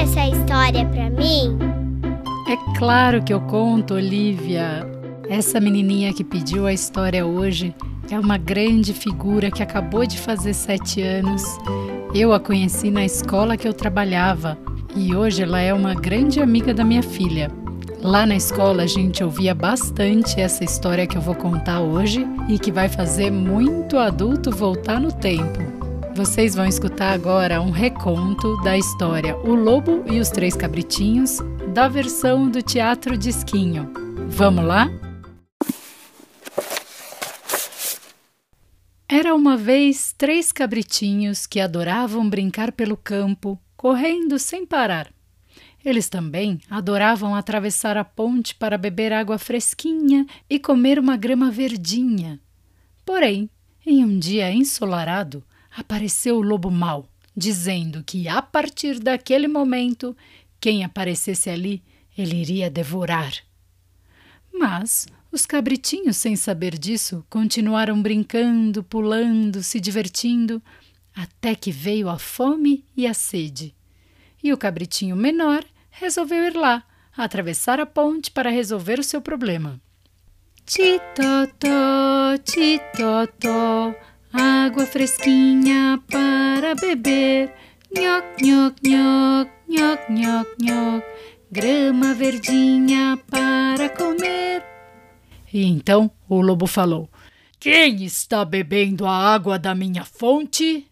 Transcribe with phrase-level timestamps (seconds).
[0.00, 1.58] essa história pra mim?
[2.48, 4.88] É claro que eu conto, Olivia.
[5.28, 7.74] Essa menininha que pediu a história hoje
[8.10, 11.42] é uma grande figura que acabou de fazer sete anos.
[12.14, 14.56] Eu a conheci na escola que eu trabalhava
[14.96, 17.50] e hoje ela é uma grande amiga da minha filha.
[18.02, 22.58] Lá na escola a gente ouvia bastante essa história que eu vou contar hoje e
[22.58, 25.79] que vai fazer muito adulto voltar no tempo.
[26.20, 31.38] Vocês vão escutar agora um reconto da história O Lobo e os Três Cabritinhos,
[31.72, 33.90] da versão do Teatro Disquinho.
[34.28, 34.90] Vamos lá?
[39.08, 45.10] Era uma vez três cabritinhos que adoravam brincar pelo campo, correndo sem parar.
[45.82, 52.38] Eles também adoravam atravessar a ponte para beber água fresquinha e comer uma grama verdinha.
[53.06, 53.48] Porém,
[53.86, 55.42] em um dia ensolarado,
[55.80, 60.16] apareceu o lobo mau, dizendo que a partir daquele momento,
[60.60, 61.82] quem aparecesse ali,
[62.16, 63.32] ele iria devorar.
[64.52, 70.62] Mas os cabritinhos, sem saber disso, continuaram brincando, pulando, se divertindo,
[71.14, 73.74] até que veio a fome e a sede.
[74.42, 76.82] E o cabritinho menor resolveu ir lá,
[77.16, 79.80] atravessar a ponte para resolver o seu problema.
[80.66, 83.94] Titotó, titotó,
[84.80, 87.52] água fresquinha para beber.
[87.94, 91.04] Nhoc, nhoc, nhoc, nhoc, nhoc, nhoc,
[91.52, 94.62] grama verdinha para comer.
[95.52, 97.10] E então o lobo falou:
[97.58, 100.86] Quem está bebendo a água da minha fonte?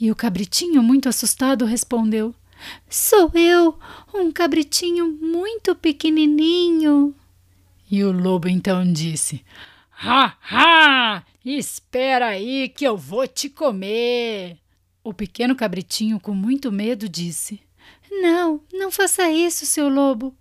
[0.00, 2.34] E o cabritinho, muito assustado, respondeu:
[2.90, 3.78] Sou eu,
[4.12, 7.14] um cabritinho muito pequenininho.
[7.88, 9.44] E o lobo então disse:
[10.00, 11.24] Ha, ha!
[11.44, 14.56] Espera aí que eu vou te comer.
[15.02, 17.60] O pequeno cabritinho, com muito medo, disse:
[18.08, 20.36] Não, não faça isso, seu lobo.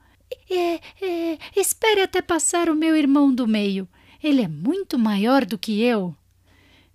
[0.48, 3.88] É, é, espere até passar o meu irmão do meio.
[4.22, 6.16] Ele é muito maior do que eu.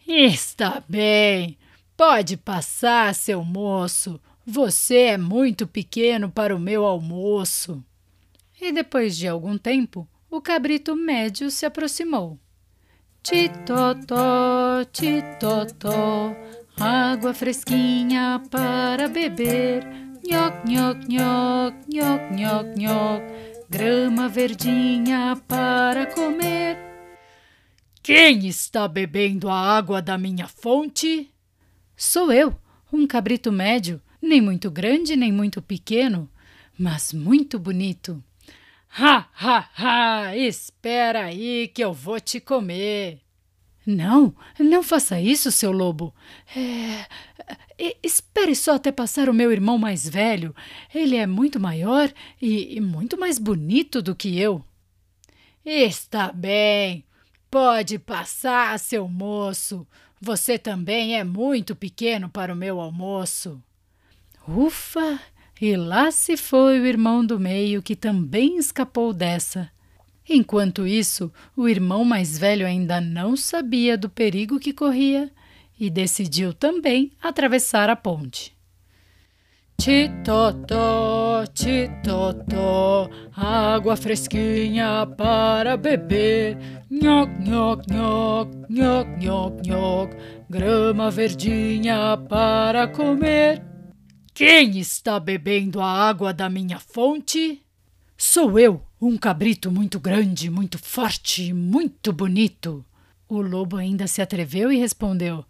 [0.07, 1.59] Está bem.
[1.97, 4.21] Pode passar, seu moço.
[4.47, 7.85] Você é muito pequeno para o meu almoço.
[8.61, 12.39] E depois de algum tempo, o cabrito médio se aproximou.
[13.23, 16.35] Titotó, titotó,
[16.77, 19.85] água fresquinha para beber.
[20.29, 23.23] Nhoc, nhoc, nhoc, nhoc, nhoc, nhoc,
[23.71, 26.77] grama verdinha para comer.
[28.03, 31.33] Quem está bebendo a água da minha fonte?
[31.97, 32.53] Sou eu,
[32.93, 36.29] um cabrito médio nem muito grande, nem muito pequeno,
[36.77, 38.23] mas muito bonito.
[38.95, 40.37] Ha, ha, ha!
[40.37, 43.21] Espera aí que eu vou te comer.
[43.87, 46.15] Não, não faça isso, seu lobo.
[46.55, 47.07] É,
[47.79, 50.55] é, espere só até passar o meu irmão mais velho.
[50.95, 54.65] Ele é muito maior e, e muito mais bonito do que eu.
[55.65, 57.05] Está bem.
[57.51, 59.87] Pode passar, seu moço.
[60.21, 63.61] Você também é muito pequeno para o meu almoço.
[64.47, 65.21] Ufa!
[65.63, 69.71] E lá se foi o irmão do meio que também escapou dessa.
[70.29, 75.31] Enquanto isso, o irmão mais velho ainda não sabia do perigo que corria
[75.79, 78.53] e decidiu também atravessar a ponte.
[79.81, 86.59] Titotó, titotó, água fresquinha para beber.
[86.91, 90.17] Nhoc, nhoc, nhoc, nhoc, nhoc, nhoc,
[90.51, 93.72] grama verdinha para comer.
[94.35, 97.61] Quem está bebendo a água da minha fonte?
[98.17, 102.83] Sou eu, um cabrito muito grande, muito forte e muito bonito.
[103.29, 105.45] O lobo ainda se atreveu e respondeu: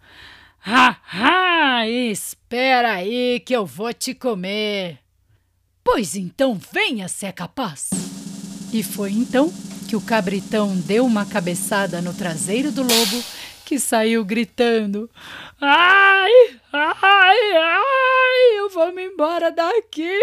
[0.65, 1.87] Ha, ha!
[1.87, 4.99] Espera aí que eu vou te comer.
[5.81, 7.89] Pois então venha se é capaz.
[8.73, 9.51] E foi então
[9.87, 13.23] que o cabritão deu uma cabeçada no traseiro do lobo,
[13.65, 15.09] que saiu gritando:
[15.59, 20.19] Ai, ai, ai, eu vou me embora daqui.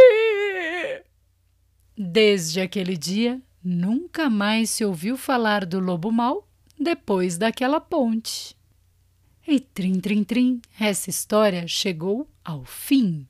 [1.97, 6.49] Desde aquele dia, nunca mais se ouviu falar do lobo mau
[6.79, 8.57] depois daquela ponte.
[9.47, 13.27] E trim, trim, trim, essa história chegou ao fim.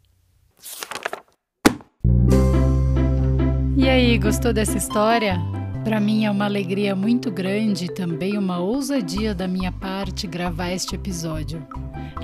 [3.76, 5.59] E aí, gostou dessa história?
[5.84, 10.70] Para mim é uma alegria muito grande e também uma ousadia da minha parte gravar
[10.70, 11.66] este episódio.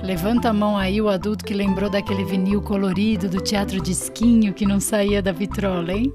[0.03, 4.53] Levanta a mão aí o adulto que lembrou daquele vinil colorido do teatro de esquinho
[4.53, 6.13] que não saía da vitrola, hein?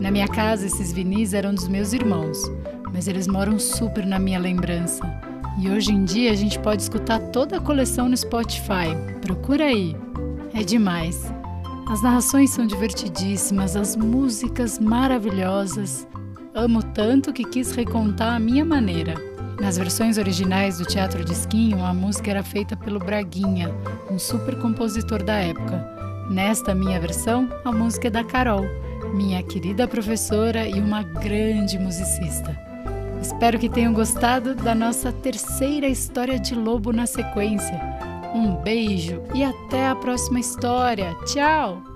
[0.00, 2.50] Na minha casa, esses vinis eram dos meus irmãos,
[2.92, 5.02] mas eles moram super na minha lembrança.
[5.60, 8.96] E hoje em dia a gente pode escutar toda a coleção no Spotify.
[9.20, 9.94] Procura aí.
[10.54, 11.30] É demais.
[11.88, 16.08] As narrações são divertidíssimas, as músicas maravilhosas.
[16.54, 19.14] Amo tanto que quis recontar a minha maneira.
[19.60, 23.74] Nas versões originais do Teatro de Esquinho, a música era feita pelo Braguinha,
[24.08, 25.84] um super compositor da época.
[26.30, 28.64] Nesta minha versão, a música é da Carol,
[29.12, 32.56] minha querida professora e uma grande musicista.
[33.20, 37.80] Espero que tenham gostado da nossa terceira história de lobo na sequência.
[38.32, 41.16] Um beijo e até a próxima história.
[41.26, 41.93] Tchau!